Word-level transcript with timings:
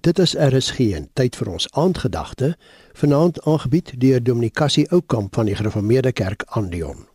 Dit 0.00 0.18
is 0.18 0.36
RSG 0.38 0.92
en 0.94 1.08
tyd 1.18 1.34
vir 1.34 1.48
ons 1.50 1.64
aandgedagte, 1.74 2.52
vanaand 2.94 3.40
aangebied 3.42 3.96
deur 3.98 4.22
Dominikasie 4.22 4.84
Oukamp 4.94 5.34
van 5.34 5.48
die 5.50 5.56
Gereformeerde 5.58 6.12
Kerk 6.12 6.44
Andion. 6.54 7.08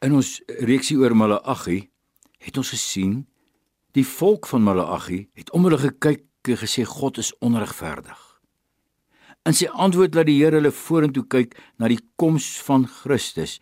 In 0.00 0.16
ons 0.16 0.38
reeksie 0.64 0.96
oor 1.02 1.12
Malagi 1.12 1.82
het 2.40 2.56
ons 2.56 2.70
gesien 2.72 3.26
die 3.92 4.06
volk 4.08 4.48
van 4.48 4.64
Malagi 4.64 5.26
het 5.36 5.52
om 5.52 5.68
hulle 5.68 5.82
gekyk 5.84 6.48
en 6.48 6.60
gesê 6.62 6.86
God 6.88 7.20
is 7.20 7.34
onregverdig. 7.44 8.24
In 9.44 9.52
sy 9.52 9.68
antwoord 9.68 10.16
laat 10.16 10.30
die 10.32 10.38
Here 10.40 10.62
hulle 10.62 10.72
vorentoe 10.72 11.26
kyk 11.28 11.52
na 11.76 11.92
die 11.92 12.00
koms 12.16 12.48
van 12.64 12.88
Christus. 12.88 13.58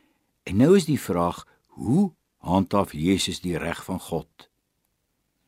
En 0.46 0.62
nou 0.62 0.76
is 0.78 0.86
die 0.86 1.00
vraag: 1.02 1.42
hoe 1.74 2.12
handhaaf 2.46 2.94
Jesus 2.94 3.42
die 3.42 3.58
reg 3.58 3.82
van 3.90 3.98
God? 3.98 4.51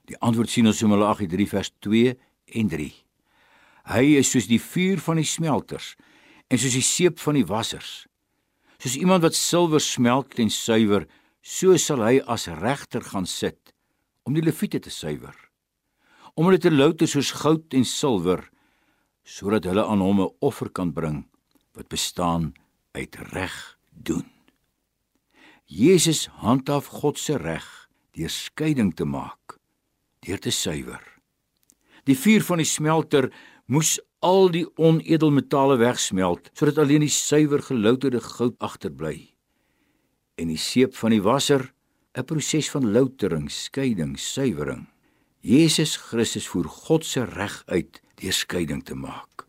Die 0.08 0.18
antwoord 0.20 0.52
sien 0.52 0.68
ons 0.68 0.82
in 0.84 0.90
Malagi 0.92 1.26
3 1.30 1.46
vers 1.48 1.70
2 1.84 2.12
en 2.60 2.68
3. 2.68 2.88
Hy 3.94 4.04
is 4.20 4.30
soos 4.32 4.48
die 4.48 4.60
vuur 4.60 5.00
van 5.04 5.20
die 5.20 5.28
smelters 5.28 5.94
en 6.52 6.60
soos 6.60 6.76
die 6.76 6.84
seep 6.84 7.20
van 7.22 7.38
die 7.38 7.46
wassers. 7.48 8.04
Soos 8.80 8.98
iemand 9.00 9.24
wat 9.24 9.36
silwer 9.36 9.80
smelt 9.80 10.36
en 10.42 10.50
suiwer, 10.52 11.06
so 11.40 11.76
sal 11.80 12.04
hy 12.04 12.18
as 12.28 12.50
regter 12.60 13.04
gaan 13.04 13.28
sit 13.28 13.72
om 14.24 14.36
die 14.36 14.44
leviete 14.44 14.80
te 14.80 14.92
suiwer. 14.92 15.36
Om 16.36 16.48
hulle 16.48 16.60
te 16.60 16.72
louter 16.72 17.08
soos 17.08 17.32
goud 17.40 17.76
en 17.76 17.86
silwer 17.88 18.44
sodat 19.24 19.64
hulle 19.64 19.84
aan 19.88 20.04
hom 20.04 20.20
'n 20.20 20.34
offer 20.44 20.68
kan 20.68 20.92
bring 20.92 21.24
wat 21.72 21.88
bestaan 21.88 22.52
uit 22.92 23.16
reg 23.32 23.78
doen. 23.88 24.28
Jesus 25.64 26.26
handhaaf 26.44 26.86
God 26.86 27.18
se 27.18 27.36
reg 27.36 27.88
deur 28.12 28.28
skeiding 28.28 28.92
te 28.94 29.04
maak 29.04 29.63
deur 30.24 30.40
te 30.40 30.50
suiwer. 30.50 31.02
Die 32.04 32.16
vuur 32.16 32.42
van 32.44 32.60
die 32.60 32.68
smelter 32.68 33.30
moes 33.66 33.98
al 34.24 34.50
die 34.52 34.64
onedelmetale 34.80 35.76
wegsmelt 35.80 36.50
sodat 36.52 36.80
alleen 36.82 37.04
die 37.04 37.12
suiwer 37.12 37.62
gelouterde 37.64 38.20
goud 38.20 38.56
agterbly. 38.58 39.34
En 40.36 40.50
die 40.50 40.60
seep 40.60 40.96
van 40.96 41.14
die 41.14 41.22
wasser 41.22 41.72
'n 42.14 42.24
proses 42.24 42.70
van 42.70 42.92
loutering, 42.92 43.50
skeiding, 43.50 44.18
suiwering. 44.18 44.86
Jesus 45.40 45.96
Christus 45.96 46.46
voer 46.48 46.68
God 46.68 47.04
se 47.04 47.24
reg 47.24 47.62
uit 47.66 48.00
deur 48.14 48.32
skeiding 48.32 48.84
te 48.84 48.94
maak. 48.94 49.46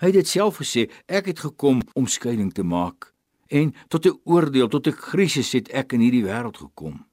Hy 0.00 0.10
het 0.10 0.14
dit 0.14 0.28
self 0.28 0.58
gesê, 0.58 0.90
ek 1.06 1.26
het 1.26 1.38
gekom 1.38 1.82
om 1.94 2.06
skeiding 2.06 2.52
te 2.52 2.62
maak 2.62 3.14
en 3.48 3.72
tot 3.88 4.06
'n 4.06 4.20
oordeel, 4.24 4.68
tot 4.68 4.86
'n 4.86 4.92
krisis 4.92 5.52
het 5.52 5.68
ek 5.68 5.92
in 5.92 6.00
hierdie 6.00 6.24
wêreld 6.24 6.56
gekom. 6.56 7.06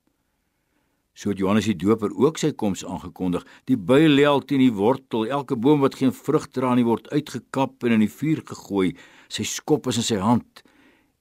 So 1.21 1.29
het 1.29 1.37
Johannes 1.37 1.67
die 1.69 1.77
Doper 1.77 2.09
ook 2.17 2.39
sy 2.41 2.49
koms 2.57 2.81
aangekondig. 2.81 3.43
Die 3.69 3.77
bye 3.77 4.07
lê 4.09 4.23
al 4.25 4.41
teen 4.41 4.63
die 4.63 4.73
wortel. 4.73 5.27
Elke 5.29 5.53
boom 5.53 5.83
wat 5.85 5.99
geen 5.99 6.13
vrug 6.17 6.47
dra 6.49 6.71
nie 6.73 6.85
word 6.87 7.11
uitgekap 7.13 7.85
en 7.85 7.99
in 7.99 8.01
die 8.07 8.09
vuur 8.09 8.41
gegooi. 8.49 8.95
Sy 9.29 9.45
skop 9.45 9.91
is 9.91 10.01
in 10.01 10.07
sy 10.07 10.17
hand 10.17 10.63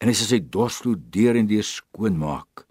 en 0.01 0.09
hy 0.09 0.15
sal 0.17 0.31
sy 0.31 0.39
dorsvloed 0.41 1.11
deur 1.13 1.37
en 1.37 1.51
deur 1.51 1.67
skoon 1.69 2.17
maak. 2.17 2.65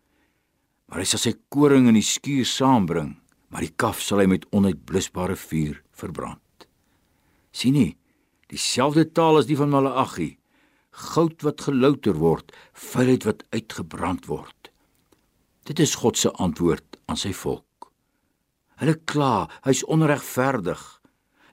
Maar 0.90 1.04
hy 1.04 1.06
sal 1.12 1.22
sy 1.22 1.36
koring 1.54 1.86
in 1.92 2.00
die 2.00 2.06
skuur 2.06 2.48
saambring, 2.50 3.12
maar 3.54 3.62
die 3.62 3.76
kaf 3.78 4.02
sal 4.02 4.24
hy 4.24 4.26
met 4.32 4.48
onuitblusbare 4.50 5.38
vuur 5.38 5.84
verbrand. 5.94 6.42
sien 7.54 7.74
nie, 7.74 7.98
dieselfde 8.50 9.06
taal 9.14 9.38
as 9.38 9.46
die 9.46 9.58
van 9.58 9.70
Malagi. 9.70 10.32
Goud 11.14 11.44
wat 11.46 11.62
gelouter 11.62 12.18
word, 12.18 12.50
vuilheid 12.74 13.26
wat 13.30 13.44
uitgebrand 13.54 14.26
word. 14.26 14.72
Dit 15.70 15.80
is 15.80 15.94
God 16.02 16.18
se 16.18 16.32
antwoord 16.34 16.89
aan 17.10 17.20
sy 17.20 17.34
volk. 17.34 17.90
Hulle 18.80 18.96
kla, 19.10 19.50
hy's 19.66 19.84
onregverdig. 19.92 20.80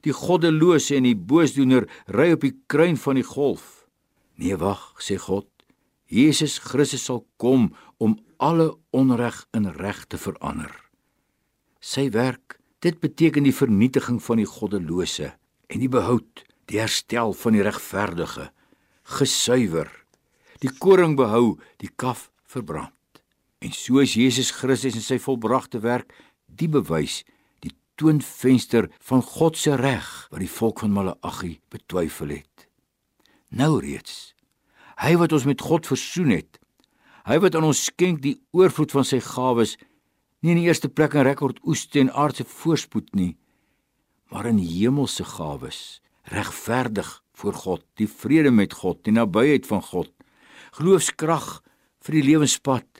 Die 0.07 0.15
goddelose 0.15 0.95
en 0.99 1.09
die 1.09 1.17
boosdoener 1.19 1.89
ry 2.15 2.31
op 2.37 2.45
die 2.47 2.55
kruin 2.71 2.99
van 3.01 3.19
die 3.19 3.27
golf. 3.27 3.87
Nee, 4.39 4.55
wag, 4.61 4.93
sê 5.03 5.17
God. 5.19 5.49
Jesus 6.07 6.61
Christus 6.63 7.09
sal 7.09 7.25
kom 7.43 7.73
om 7.99 8.15
alle 8.39 8.69
onreg 8.95 9.41
in 9.57 9.67
reg 9.75 10.05
te 10.07 10.21
verander. 10.21 10.71
Sy 11.83 12.09
werk, 12.15 12.61
dit 12.85 13.01
beteken 13.03 13.47
die 13.47 13.55
vernietiging 13.57 14.21
van 14.23 14.39
die 14.39 14.47
goddelose 14.47 15.33
en 15.67 15.83
die 15.83 15.91
behoud, 15.91 16.45
die 16.71 16.79
herstel 16.79 17.35
van 17.35 17.57
die 17.57 17.65
regverdige, 17.67 18.51
gesuiwer, 19.19 19.91
die 20.63 20.71
koring 20.71 21.17
behou, 21.19 21.57
die 21.83 21.91
kaf 21.91 22.29
verbrand. 22.47 22.96
En 23.65 23.73
so 23.73 24.03
is 24.05 24.15
Jesus 24.17 24.53
Christus 24.53 24.99
en 24.99 25.05
sy 25.05 25.19
volbragte 25.23 25.81
werk 25.85 26.13
die 26.47 26.69
bewys, 26.69 27.23
die 27.65 27.73
toonvenster 27.97 28.91
van 29.09 29.25
God 29.25 29.57
se 29.57 29.77
reg 29.81 30.07
wat 30.31 30.43
die 30.43 30.51
volk 30.51 30.83
van 30.85 30.95
Malagi 30.95 31.57
betwyfel 31.73 32.37
het. 32.37 32.67
Nou 33.49 33.79
reeds, 33.81 34.35
hy 35.01 35.15
wat 35.21 35.33
ons 35.33 35.47
met 35.49 35.63
God 35.65 35.89
versoen 35.89 36.35
het, 36.35 36.59
hy 37.27 37.39
wat 37.43 37.57
aan 37.57 37.69
ons 37.69 37.87
skenk 37.89 38.21
die 38.25 38.37
oorvloed 38.57 38.93
van 38.95 39.07
sy 39.07 39.21
gawes, 39.25 39.77
nie 40.45 40.53
in 40.53 40.61
die 40.61 40.69
eerste 40.69 40.91
plek 40.93 41.17
in 41.17 41.27
rekord 41.27 41.63
oeste 41.67 42.03
en 42.03 42.13
aardse 42.13 42.45
voorspoed 42.47 43.15
nie, 43.19 43.35
maar 44.31 44.49
in 44.51 44.59
hemelse 44.61 45.25
gawes, 45.25 46.03
regverdig 46.35 47.09
voor 47.39 47.57
God, 47.57 47.83
die 47.97 48.09
vrede 48.11 48.51
met 48.51 48.75
God, 48.75 49.01
die 49.07 49.15
nabyheid 49.15 49.67
van 49.69 49.83
God, 49.87 50.11
geloofskrag 50.77 51.61
vir 52.05 52.19
die 52.19 52.27
lewenspad 52.27 52.96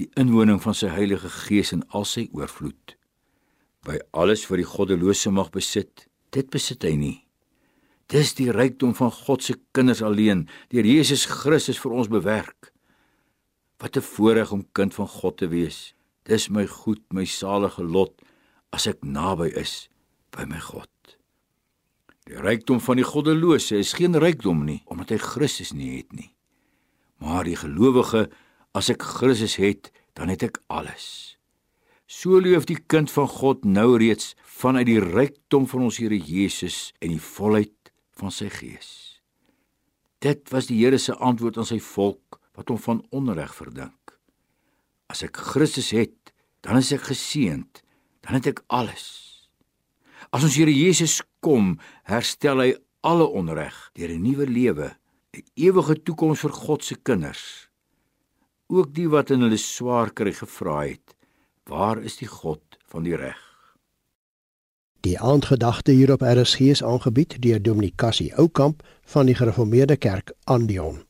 die 0.00 0.08
inwoning 0.20 0.60
van 0.62 0.76
sy 0.76 0.88
Heilige 0.92 1.28
Gees 1.44 1.74
in 1.76 1.82
al 1.96 2.06
sy 2.08 2.28
oorvloed. 2.36 2.96
By 3.84 3.98
alles 4.16 4.46
wat 4.48 4.60
die 4.60 4.68
goddelose 4.68 5.32
mag 5.32 5.50
besit, 5.52 6.06
dit 6.34 6.48
besit 6.52 6.84
hy 6.86 6.94
nie. 6.96 7.18
Dis 8.10 8.32
die 8.38 8.50
rykdom 8.52 8.94
van 8.98 9.12
God 9.14 9.44
se 9.44 9.54
kinders 9.76 10.02
alleen, 10.02 10.46
deur 10.72 10.86
Jesus 10.86 11.26
Christus 11.30 11.78
vir 11.78 11.94
ons 11.94 12.10
bewerk. 12.10 12.72
Wat 13.80 13.96
'n 13.96 14.02
voorreg 14.02 14.52
om 14.52 14.66
kind 14.72 14.94
van 14.94 15.08
God 15.08 15.36
te 15.38 15.48
wees. 15.48 15.94
Dis 16.24 16.48
my 16.48 16.66
goed, 16.66 17.02
my 17.12 17.24
salige 17.24 17.82
lot 17.82 18.22
as 18.72 18.86
ek 18.86 19.02
naby 19.02 19.48
is 19.56 19.88
by 20.30 20.44
my 20.44 20.60
God. 20.60 20.88
Die 22.26 22.36
rykdom 22.36 22.80
van 22.80 22.96
die 22.96 23.04
goddelose 23.04 23.78
is 23.78 23.92
geen 23.92 24.14
rykdom 24.14 24.64
nie, 24.64 24.82
omdat 24.86 25.10
hy 25.10 25.18
Christus 25.18 25.72
nie 25.72 25.96
het 25.96 26.12
nie. 26.12 26.34
Maar 27.18 27.44
die 27.44 27.56
gelowige 27.56 28.30
As 28.70 28.86
ek 28.92 29.02
Christus 29.02 29.56
het, 29.58 29.90
dan 30.14 30.30
het 30.30 30.44
ek 30.46 30.60
alles. 30.70 31.36
So 32.10 32.38
leef 32.42 32.66
die 32.68 32.78
kind 32.78 33.10
van 33.10 33.26
God 33.30 33.64
nou 33.66 33.96
reeds 33.98 34.34
vanuit 34.42 34.86
die 34.86 35.00
rykdom 35.02 35.66
van 35.70 35.86
ons 35.88 35.98
Here 36.02 36.18
Jesus 36.18 36.90
en 37.02 37.14
die 37.14 37.22
volheid 37.22 37.90
van 38.18 38.34
sy 38.34 38.50
gees. 38.50 38.90
Dit 40.22 40.50
was 40.54 40.68
die 40.70 40.78
Here 40.82 40.98
se 40.98 41.16
antwoord 41.18 41.58
aan 41.58 41.66
sy 41.66 41.80
volk 41.82 42.38
wat 42.58 42.70
hom 42.70 42.78
van 42.82 43.00
onreg 43.14 43.54
verdink. 43.56 44.14
As 45.10 45.24
ek 45.26 45.38
Christus 45.50 45.90
het, 45.96 46.34
dan 46.62 46.78
is 46.78 46.92
ek 46.94 47.08
geseënd, 47.08 47.82
dan 48.26 48.38
het 48.38 48.50
ek 48.52 48.62
alles. 48.70 49.06
As 50.30 50.46
ons 50.46 50.58
Here 50.58 50.70
Jesus 50.70 51.22
kom, 51.42 51.78
herstel 52.06 52.62
hy 52.62 52.70
alle 53.02 53.26
onreg 53.26 53.74
deur 53.98 54.12
'n 54.14 54.22
nuwe 54.22 54.46
lewe, 54.46 54.94
'n 55.34 55.42
ewige 55.56 55.94
toekoms 56.04 56.42
vir 56.42 56.52
God 56.52 56.84
se 56.84 56.94
kinders 56.94 57.69
ook 58.70 58.94
die 58.94 59.08
wat 59.08 59.30
in 59.34 59.42
hulle 59.44 59.58
swaar 59.58 60.12
kry 60.14 60.32
gevra 60.32 60.80
het 60.86 61.16
waar 61.70 62.02
is 62.02 62.16
die 62.22 62.28
god 62.30 62.62
van 62.90 63.06
die 63.06 63.16
reg? 63.16 63.38
Die 65.00 65.18
aandgedagte 65.20 65.92
hier 65.92 66.12
op 66.12 66.22
RSG 66.22 66.72
is 66.74 66.82
aangebied 66.84 67.38
deur 67.42 67.62
Dominikasie 67.62 68.34
Oukamp 68.34 68.82
van 69.04 69.26
die 69.26 69.34
gereformeerde 69.34 69.96
kerk 69.96 70.34
Andion 70.44 71.02